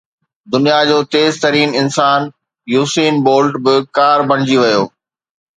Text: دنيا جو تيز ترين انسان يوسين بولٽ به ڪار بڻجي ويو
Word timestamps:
دنيا 0.53 0.77
جو 0.91 0.95
تيز 1.15 1.33
ترين 1.43 1.69
انسان 1.81 2.21
يوسين 2.75 3.15
بولٽ 3.29 3.53
به 3.65 3.75
ڪار 3.99 4.17
بڻجي 4.33 4.57
ويو 4.63 4.83